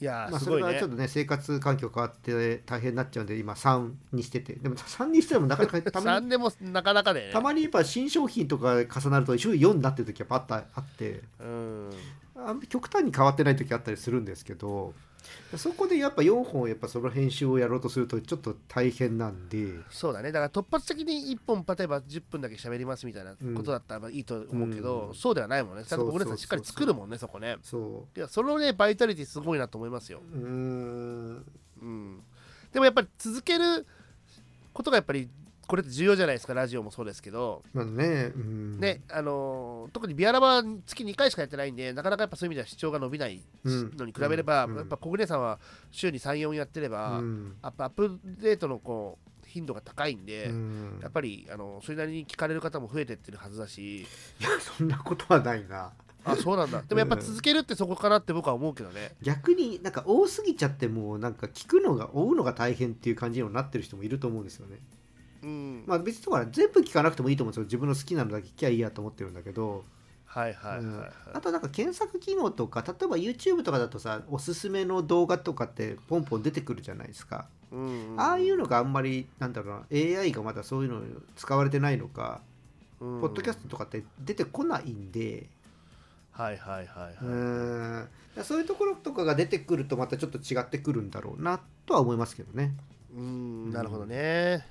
[0.00, 4.54] いやー、まあ、それがちょっとね生活環境変わって大変になっちゃうんで今3にしてて。
[4.54, 7.32] でも3にしてもなかなか たまに3でもなかなかでね。
[7.32, 11.22] たまにやっぱ新商品とか重なると週4になってる時やっぱあったあって。
[11.40, 11.90] うん。
[12.36, 14.92] あんまり極端に変わってない時あったりするんですけど
[15.56, 19.68] そこでやっぱ4本やっぱその編集をやろうとするとちょっと大変なんで。
[19.90, 20.32] そうだね。
[20.32, 25.14] だから突発的に1本例えば10分だけ喋りますみたいなことだったらいいと思うけど、うん。
[25.14, 25.84] そうではないもんね。
[25.84, 26.26] ちゃんと小そうそうそう。
[26.26, 27.56] 暮さんしっかり作るもんねそこね。
[27.62, 31.44] そいやそのねバイタリティすごいなと思いますよ、うん、
[32.72, 33.86] でもやっぱり続ける
[34.72, 35.28] ことがやっぱり
[35.66, 36.54] これって重要じゃないですか。
[36.54, 38.78] ラジオもそうですけど、まあねうん。
[38.80, 43.96] ねあのー特にビアラバは月2回しかやってないんでなかなかやっぱそういう意味では視聴が伸びないうん。
[43.96, 44.76] のに比べれば、うん。
[44.76, 45.58] やっぱ小暮さんは
[45.90, 47.56] 週に34やってれば、うん。
[47.62, 50.98] アップアップデートのこう頻度が高いんで、うん。
[51.02, 54.02] やっぱりあのそれなりに聞かれる方も増えてってるはずだし。
[54.02, 54.04] い
[54.40, 55.92] やそんなことはないな。
[56.24, 56.82] あそうなんだ。
[56.82, 59.12] でもやっぱ続けるってそこかなって僕は思うけどね。
[59.22, 64.78] 逆になんか多すぎちゃってもうなんか聞くのが追うのが大変っていう感じにもなってる人もいると思うんですよね
[65.42, 65.84] うん。
[65.86, 67.64] まあ別にだから全部聞かなくてもいいと思うんですよ。
[67.64, 69.84] 自分の好きなのだけ聞きゃいいやと思ってるんだけど、
[70.24, 70.98] はいはいはい、うん。
[70.98, 81.02] はいあとなんか検索機能とか例えば YouTube とかだとさおすすめの動画とかってポンポン出てくるじゃないですか、うんうんああいうのがあんまりなんだろうな AI がまだそういうの
[81.34, 82.40] 使われてないのか、
[83.00, 83.20] うん。
[83.20, 85.48] ポッドキャストとかって出てこないんで、
[86.30, 88.08] はいはいはいはい、うん。
[88.44, 92.74] そういうところとかが出てくるとまたちょっと違ってくるんだろうなとは思いますけどね。
[93.16, 93.70] うん。
[93.72, 94.66] なるほどね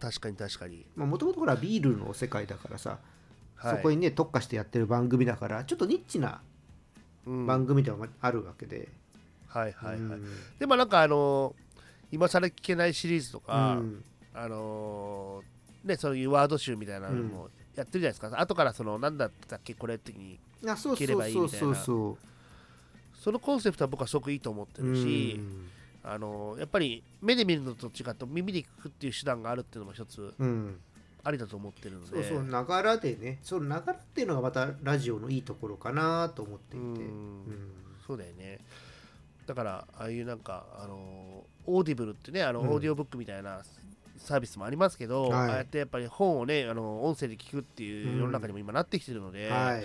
[0.00, 2.98] 確かに確かに、もともとほらビールの世界だからさ、
[3.56, 6.40] はい、そこにね特化してやってる番組だからちょっとニッチな
[7.26, 7.46] うん。
[7.46, 8.88] 番組ではあるわけで、
[9.46, 10.26] はいはいはい、うん。
[10.58, 11.54] でもなんかあの
[12.10, 14.04] 今更聞けないシリーズとか、うん。
[14.34, 21.58] あのーねそういうワード集みたいなのもやってるじゃないですか、後からその何だったっけこれってにあそう切ればいいみたいな。
[21.58, 22.18] そうそうそ
[23.24, 25.68] そのコンセプトは僕はすごくいいと思ってうるし、うん
[26.04, 30.80] あのーやっぱり目で見るのと違って耳で聞くっていう手段があるっていうのも一つうん。
[31.24, 32.06] ありだと思ってるので。
[32.08, 33.38] そうそうながらでね。
[33.42, 36.94] そのながらっていうのがまたラジオのいいところかなと思っていて、うん。
[36.94, 37.72] うん。
[38.04, 38.58] そうだよね。
[39.46, 42.68] だからああいうなんかあの Audible ってねあのうん。
[42.70, 43.62] オーディオブックみたいな
[44.18, 45.32] サービスもありますけど、はい。
[45.32, 49.84] ああやってやっぱり本をねあの音声で聞くっていう世の中にも今なってきてるので、はい。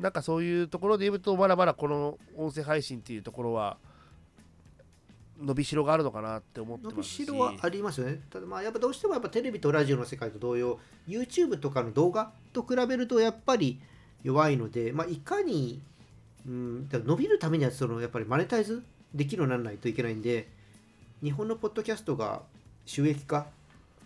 [0.00, 3.76] なんかそういうところで言うとまだまだこの音声配信っていうところは
[5.40, 7.24] 伸びしろがあるのかなって思って伸びますし。
[7.24, 8.20] しろはありますよね。
[8.30, 13.80] ただまあやっぱどうしてもやっぱテレビとラジオの世界と同様 YouTube とかの動画と比べるとやっぱり
[14.22, 15.82] 弱いので、まあ、いかに、
[16.46, 18.82] うん、伸びるためにはそのやっぱりマネタイズ
[19.14, 20.48] できるようにならないといけないんで
[21.22, 22.42] 日本のポッドキャストが
[22.86, 23.46] 収益化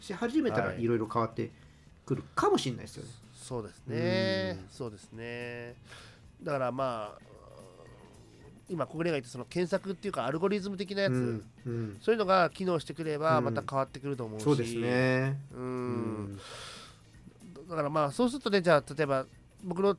[0.01, 0.83] し始めたらはい。
[0.83, 1.51] いろいろ変わって
[2.07, 3.11] くるかもしれないですよね。
[3.35, 4.59] そうですね。
[4.61, 4.67] うん。
[4.71, 5.75] そうですね。
[6.43, 7.29] だからまあ
[8.69, 11.97] 今小暮が言ったその検索っていうかアルゴリズム的なやつ、うんうん。
[12.01, 13.45] そういうのが機能してくればうん。
[13.45, 15.39] また変わってくると思うし、そうですね。
[15.55, 16.35] ううん。
[16.35, 16.39] ん
[17.69, 19.27] だからまあそうするとねじゃあ例えば
[19.65, 19.97] 僕の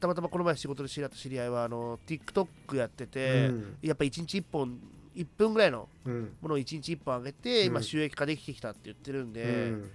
[0.00, 3.76] たまたまこの前仕事で知り合った知り合いはあの TikTok やってて、うん。
[3.82, 4.78] やっぱ1日1本
[5.14, 6.32] 1分ぐらいのうん。
[6.40, 7.66] ものを1日1本上げて、うん。
[7.66, 9.90] 今収益化できてきたって言ってるんで、うん。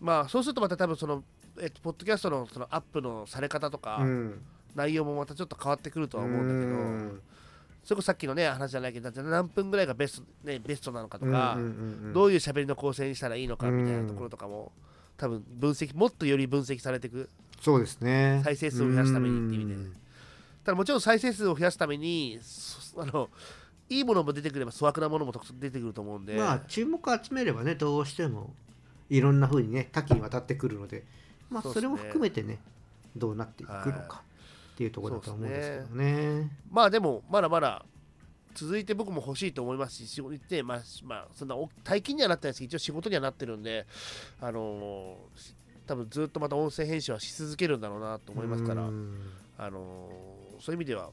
[0.00, 1.24] まあそうするとまた多分その
[1.60, 4.40] えっと、ポッドキャストのそのアップのされ方とか、うん
[4.74, 7.20] 内容もまたちょっと変わってくるとは思うんだけど、うん。
[7.84, 11.58] それこそさっきのね話じゃないけど何分ぐらいがベスト,、ね、ベストなのかとか、
[12.12, 14.72] どういう喋りの構成にしたらいいのかみたいなところとかも、
[15.16, 17.28] 多分分析もっとより分析されていく。
[17.60, 18.40] そうですね。
[18.44, 19.76] 再生数を増やすためにっていう意味で。
[19.76, 19.92] ん
[20.64, 23.28] ただもちろん再生数を増やすためにそあの
[23.88, 28.54] いいものも出てくれば粗悪なものも出てくると思うんで、まあ注目を集めればねどうしても
[29.10, 31.04] いろんな風にね多岐にわたってくるので。
[31.50, 32.58] まあそれも含めてね
[33.14, 34.22] どうなっていくのはいか
[34.72, 36.50] っていうところだと思うんですけどね。
[36.70, 37.84] まあでもまだまだ
[38.54, 43.86] 続いて僕も欲しいと思いますし仕事に行ってまあ、まあ、そんなお大金にはなってないですけど一応仕事にはなってるんで
[44.40, 45.54] あのーし
[45.86, 49.16] 多分ずっとまた音声編集はし続けるんだろうなと思いますから、うん
[49.58, 51.10] あのーそういう意味では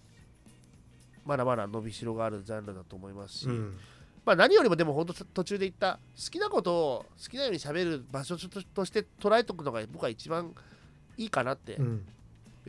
[1.26, 3.78] まだまだ伸びしろがあるジャンルだと思いますし、うん。
[4.26, 10.54] まあ、何よりもでも本当途中で言った好きなことを好きなように喋る場所ととして捉えておくのが僕は一番
[11.17, 12.06] いいかなって、うん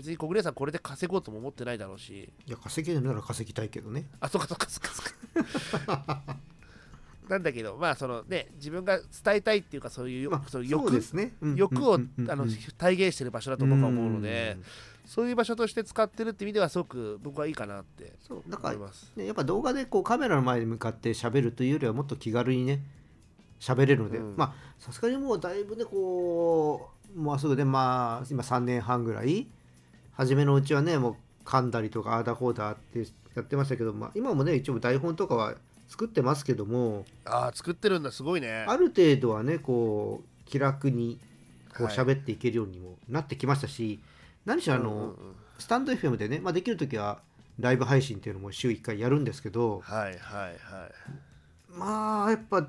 [0.00, 2.32] 別に小暮さんこれで稼ごうとも思ってないだろうし。
[2.46, 4.06] いや稼げるなら稼ぎたいけどね。
[4.18, 6.22] あそうかそうかそうかそうか。
[7.28, 11.36] なんだけどまあそのね自分が伝えたいっていうかそういう,、まあその欲ですね。
[11.42, 12.46] うん欲を、うんあの
[12.78, 14.64] 体現してる場所だと僕は思うのでん
[15.06, 19.12] そういう場所として使ってるって意味ではすごく僕はいいかなってそうだから思います。
[19.16, 22.82] ねやっぱ動画でこうカメラの前に向かって喋るというよりはもっと気軽にね
[23.60, 24.34] 喋れるので、うん。
[24.38, 29.46] まあさすがにもうだいぶねこうもうすぐでまあ今3年半ぐらい
[30.20, 35.54] 初めのうちはねもう噛んだりとかああだこうだってやってましたけど、まあ、今もね一応台本とかは
[35.88, 38.66] 作ってますけどもああ作ってるんだすごいね。
[38.68, 41.18] ある程度はねこう気楽に
[41.74, 41.96] こうはい。
[41.96, 43.98] 喋っていけるようにもなってきましたし、
[44.44, 45.14] 何しろあの、うんうんうん。
[45.58, 47.20] スタンド FM でね、まあ、できる時は
[47.58, 50.58] ライブ配信っていうのも週1回やるんですけどはいはいはい。
[51.72, 52.68] まあやっぱ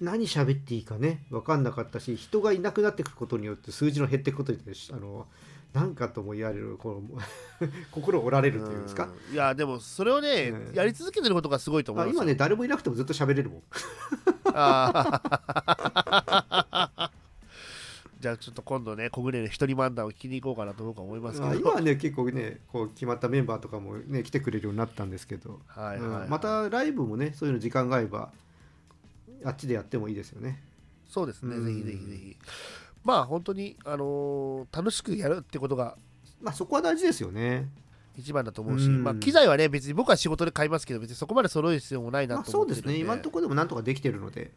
[0.00, 5.26] 何喋っていいかね分かんなかったし人がいなくなってくることによって数字の減っていくことによってあの
[5.74, 7.18] なんかとも言われるこの
[7.90, 9.34] 心折られるというんですか、うん。
[9.34, 12.16] いやでもそれをね、うんやり続けてることがすごいと思あいます。
[12.16, 13.62] よ今ね誰もいなくてもずっと喋れるもん。
[18.20, 21.50] じゃあちょっと今度ね小暮の一人漫談を聞きに行こうかなと僕は思いますけど。
[21.50, 28.30] あ今はね結構ねこう決まったメンバーとかもね来てくれるようになったんですけど、はいはい、うんまたライブもねそういうの時間が合えば
[29.44, 30.62] あっちでやってもいいですよね。
[31.08, 31.66] そうですね、うん。
[31.66, 32.36] ぜひぜひぜひ
[33.04, 35.96] まあ本当にあのー楽しくやるってことが
[36.40, 37.68] まあそこは大事ですよね。
[38.16, 39.02] 一番だと思うし、うん。
[39.02, 42.96] まあ機材はね別に僕は仕事で買いますけど別にそこまで揃える必要もないなまあとそうですね。
[42.96, 44.52] 今のところでもなんとかできてるので。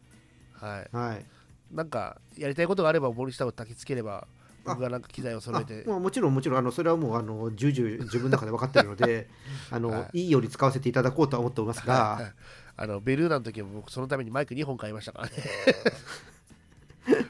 [0.52, 1.24] はい、はい。
[1.72, 4.26] なんかやりたいことがあれば森下を焚きつければ
[4.64, 5.84] 僕がなんか機材を揃えて。
[5.86, 9.28] ももちろんもちろんあのそれはもうあの重々自分の中で分かってるので
[9.70, 12.32] あの、はい、いいように使わせていただこうとは思っておりますが、はいはい、
[12.76, 15.32] あのベルーナの時は僕そのためにマイク2本買いましたからね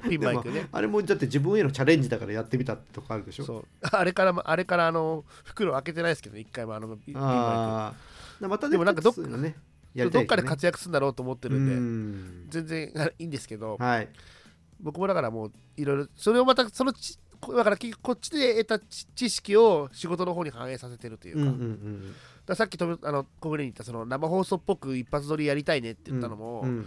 [0.09, 0.69] ピンマイクね。
[0.73, 3.45] あれもだって自分へのチャレンジだからやってみたってとこあるでしょ？
[3.45, 3.65] そう。
[3.83, 7.95] あれからあれからあの袋開けてないですけど一回もあのピンマ
[8.41, 8.49] イク。
[8.49, 9.57] また、ね、でもなんかどっかね
[9.95, 14.09] どっかで活躍するんだろうと思ってるんで全然いいんですけど、はい、
[14.81, 21.43] 僕もだからもういろいろそれをまたそのだからこっちで得た知識を仕事の方に反映させてるというか。
[21.43, 22.15] うんうんうん、
[22.47, 26.87] ださっきとあの小暮に言ったその生放送っぽく一発撮りやりたいねって言ったのも、うんうん、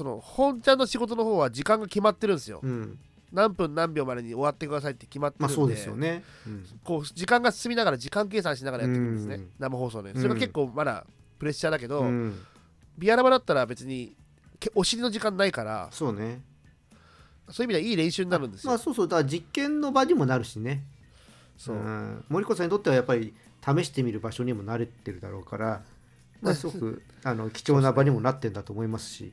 [0.00, 2.98] その本ちゃんの仕事の方は時間が決まってるんですよ、うん、
[3.34, 6.24] 何分何秒までに終わってくださいって決まってるんで,、まあ、そうですよね、
[6.82, 10.14] こう時間が進みながら時間計算しながらやってくるんですね、生放送で。
[10.14, 11.04] それが結構まだ
[11.38, 12.02] プレッシャーだけど、
[12.96, 14.16] ビアラバだったら別に
[14.74, 16.40] お尻の時間ないからそうね。
[17.50, 18.70] そういう意味ではいい練習になるんですよ。
[18.70, 19.08] まあ、そうそう。
[19.08, 20.82] だから実験の場にもなるしね。
[21.58, 25.82] そう、うん、森子さんにとってはやっぱり試してみる場所にも慣れてるだろうから、
[26.40, 29.32] まあ、すごく あの貴重な場にもなってんだと思いますし。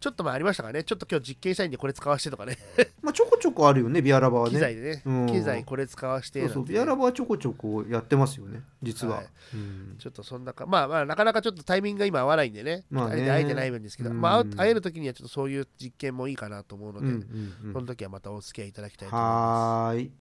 [0.00, 2.56] ちょっと前ありましたかね、ちょっと今日実験したいんでこれ使わせてとかね。
[3.02, 4.52] まあちょこちょこあるよね、ビアラバはね。
[4.52, 9.16] 機材でね、うん、機材これ使わせて、そうそう、ビアラバはちょこちょこやってますよね、実は。
[9.16, 19.96] はいうん、ちょっとそんなか、まあまあ、なかなかちょっとタイミングが今合わないんでね、まあ、ね会えてないんですけど、うん、まあ、会える時にはちょっとそういう実験もいいかなと思うので、うんうんうん、その時はまたお付き合いいただきたいと思います。
[19.96, 20.27] はい。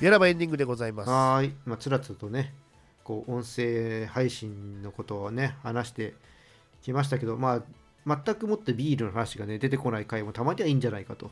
[0.00, 1.10] やらばエンディングでございます。
[1.10, 2.52] はい、まあ、つらつらとね、
[3.02, 6.12] こう音声配信のことをね、話して
[6.82, 7.62] きましたけど、ま
[8.06, 11.30] あ、全くもってビールの話がね、出てこない回もたまにはいいんじゃないかと。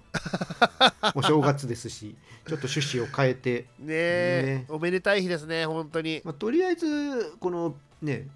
[1.15, 3.67] お正月ですし、ちょっと趣旨を変えて。
[3.81, 6.23] ねえ、ね、おめでたい日ですね、本当に。
[6.25, 8.29] まあ、とりあえず、このね、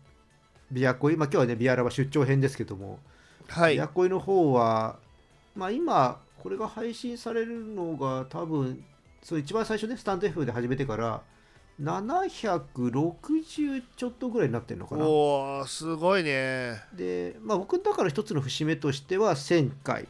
[0.70, 2.98] ビアコイ、まあ、今日はね、ビアラは出張編ですけども、
[3.48, 4.98] はい、ビアコイの方は、
[5.56, 8.84] まあ、今、これが配信されるのが多分
[9.22, 11.20] そう一番最初ねスタンド F で始めてから
[11.80, 15.04] 760ちょっとぐらいになってるのかな。
[15.06, 16.82] おおすごいね。
[16.94, 20.08] でまあ僕だから一つの節目としては1000回。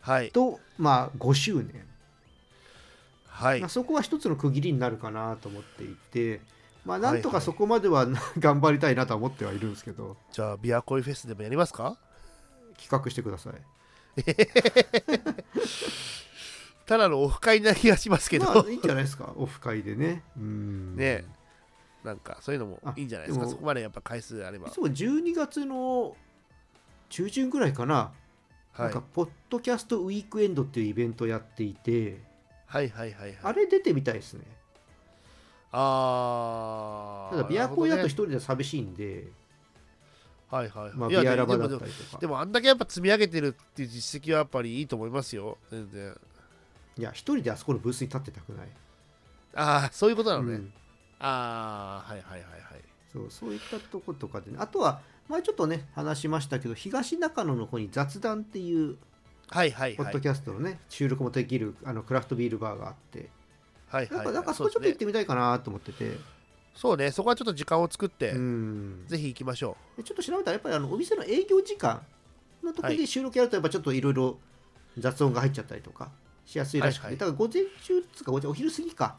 [0.00, 0.30] はい。
[0.30, 1.84] と、まあ5周年。
[3.26, 3.60] はい。
[3.60, 6.40] まあ、そこは一つの区切りになるかなと思っていて
[6.84, 10.16] まあなんとかそこまでは、はいはい、頑張りたいなとは思ってはいるんですけど。
[10.32, 11.96] じゃあビアコイフェスでもやりますか？
[12.78, 13.54] 企画してください
[16.88, 19.34] ただのオフ会な気がしますけど、まあ、いいんじゃないですか。
[19.36, 20.22] オフ会でね。
[20.38, 20.96] うん。
[20.96, 21.26] ね。
[22.02, 23.46] なんかそういうのもいいんじゃないですか。
[23.46, 24.70] そこまでやっぱ回数あれば。
[24.70, 26.16] そう12月の
[27.10, 28.12] 中旬ぐらいかな、は
[28.78, 32.22] い、なんかポッドキャストウィークエンドっていうイベントやっていて。
[32.64, 34.44] はいはいはい、はい、あれ出てみたいですね。
[35.70, 39.28] ああただビアコーだと一人で寂しいんで、
[40.50, 42.18] はいはいはい、まあ、ビアラバだったりとか。
[42.18, 45.58] でもあんだけやっぱ積み上げてるっていう実績はやっぱりいいと思いますよ。
[45.70, 46.18] 全然
[46.98, 48.68] いや一人であそこのブースに立ってたくない。
[49.54, 50.72] ああそういうことなのね、うん、
[51.20, 52.62] ああはいはいはいはい。
[53.12, 54.56] そうそういったとことかでね。
[54.60, 58.96] あとは前ちょっとね話しましたけど東中野の方に雑談っていう
[59.48, 63.30] はいはいポッドキャストのね収録もできるあのクラフトビールバーがあって。
[63.88, 66.18] はいはい、はい、なんかそこちょっと行ってみたいかなと思ってて。
[66.74, 67.10] そうね。
[67.10, 70.02] そこはちょっと時間を作ってぜひ行きましょう。
[70.02, 72.02] ちょっと調べたらやっぱりあのお店の営業時間
[72.62, 74.38] のところで収録やるとやっぱちょっといろいろ
[74.98, 76.10] 雑音が入っちゃったりとか
[76.48, 79.16] しやすいらしくて、はいはい、だから午前中つかお昼過ぎか。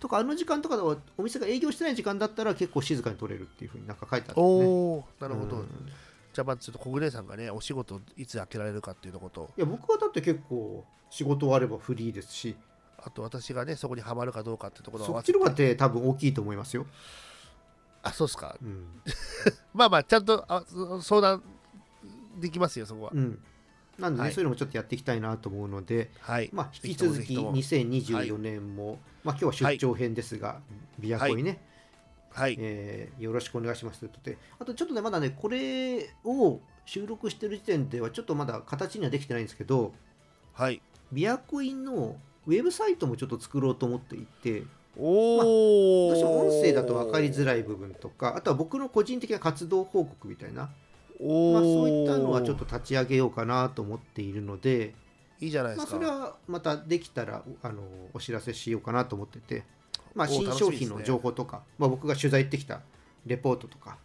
[0.00, 0.76] とかあの時間とか
[1.16, 5.68] お店が営業してない時間だったら結構静かに取れるっていうふうになんか書いてあって、ね、おなるほど、うん、
[6.34, 9.48] じゃあまずちょっと小暮さんがねお仕事いつ開けられるかっていうとこと。
[9.56, 12.56] いや僕はだって結構仕事あればフリーですし。
[12.98, 15.76] あと私がねそこにはまるかどうかってところそっちの方がって。
[15.76, 16.86] 多分大きいと思いますよ。
[18.02, 18.86] あそうっすか、うん、
[19.72, 20.64] まあまあちゃんとあ
[21.00, 21.42] 相談
[22.38, 23.38] できますよそこは、うん
[23.98, 30.60] なんでね、はい、そういうのもちょっとやっていきたいなと思うので、はい、まあ、引き続き2024年も、はい、まあ、今日は出張編ですが、
[31.00, 31.60] 琵琶湖にね、
[32.36, 32.56] はい。
[32.58, 39.94] えー、よろしくお願いしますということで、あとちょっとね、まだね、これを収録してる時点では、ちょっとまだ形にはできてないんですけど、
[40.52, 40.82] はい、
[41.14, 42.16] 琵琶湖の
[42.46, 44.64] ウェブサイトもちょっと作ろうと思っていて、
[44.98, 50.70] おまあ、私音声だと分かりづらい部分とか、あとは僕の個人的な活動報告みたいな、
[51.18, 54.94] まあ、そういったのはちょっと立ち上げようかなと思っているので
[55.40, 59.64] いいじゃないですか、まあ、それはまたできたらあのお知らせしようかなと思ってて、
[60.14, 62.80] まあ、新商品の情報とか、ね、まあ、僕が取材行ってきた
[63.26, 63.98] レポートとか、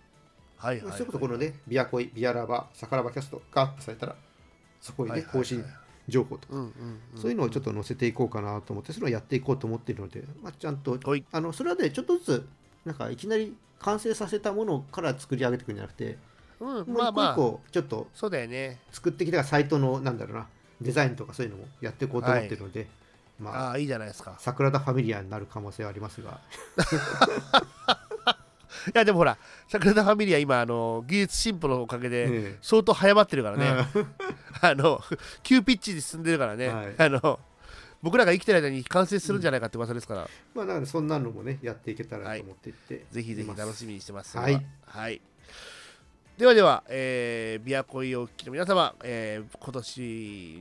[0.58, 4.16] はいはい、はい、そういうことこのねビアコイビアラバサカラバキャストがアップされたら
[4.80, 5.64] そこにね、更新
[6.08, 6.56] 情報とか、
[7.16, 11.24] そういうのをちょっと載せていこうかなと思ってそれをやっていこうと思っているので、まあ、ちゃんとはい。
[11.32, 12.48] あのそれはねちょっとずつ
[12.84, 16.18] なんかいきなり完成させたものから作り上げていくんじゃなくて、
[16.62, 17.12] うんもうまあ。
[17.12, 18.80] まあちょっとそうだよね。
[18.92, 20.48] 作ってきたサイトのなんだろうな
[20.80, 22.88] デザインとかそういうのもやっていこうと思ってるので、
[23.40, 24.36] まあああいいじゃないですか。
[24.40, 26.40] 桜田ファミリアになる可能性はありますが。
[28.88, 29.38] いやでもほら
[29.68, 33.88] 桜田ファミリア今あの技術進歩のおかげでえ相当早まってるからえね、
[34.60, 35.00] あの
[35.44, 36.96] 急ピッチで進んでるからね、はい。
[36.98, 37.40] あの
[38.02, 44.36] 僕らが生きてる間に完成するんじゃないかって噂ですから、まあだからそんなのもねやっていけたらと思っていって、ぜひぜひ楽しみにしてます。
[44.38, 44.66] はい。
[44.88, 45.22] はい
[46.42, 50.02] ではでは、えー、ビアコイをお聞きの皆様、えー今年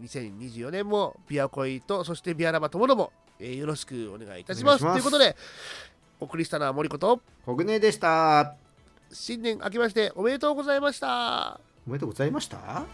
[0.04, 4.84] 2024年もビアコイとそしてビアラバともども、えーよろしくお願いいたします。
[4.84, 5.34] ということで、
[6.20, 8.56] お送りしたのは森子とコグネでした
[9.10, 11.58] 新年明けましておめでとうございました。
[11.86, 12.84] おめでとうございました